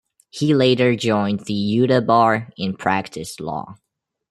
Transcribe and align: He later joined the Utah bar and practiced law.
He 0.31 0.55
later 0.55 0.95
joined 0.95 1.41
the 1.41 1.53
Utah 1.53 2.01
bar 2.01 2.49
and 2.57 2.75
practiced 2.79 3.39
law. 3.39 3.75